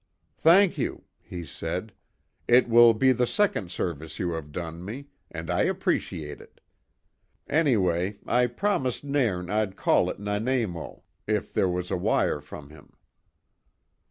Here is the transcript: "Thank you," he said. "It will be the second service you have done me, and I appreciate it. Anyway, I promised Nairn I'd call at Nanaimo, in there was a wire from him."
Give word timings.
"Thank 0.39 0.79
you," 0.79 1.03
he 1.21 1.45
said. 1.45 1.93
"It 2.47 2.67
will 2.67 2.95
be 2.95 3.11
the 3.11 3.27
second 3.27 3.69
service 3.71 4.17
you 4.17 4.31
have 4.31 4.51
done 4.51 4.83
me, 4.83 5.09
and 5.29 5.47
I 5.51 5.61
appreciate 5.65 6.41
it. 6.41 6.59
Anyway, 7.47 8.17
I 8.25 8.47
promised 8.47 9.03
Nairn 9.03 9.51
I'd 9.51 9.75
call 9.75 10.09
at 10.09 10.19
Nanaimo, 10.19 11.03
in 11.27 11.45
there 11.53 11.69
was 11.69 11.91
a 11.91 11.97
wire 11.97 12.41
from 12.41 12.71
him." 12.71 12.93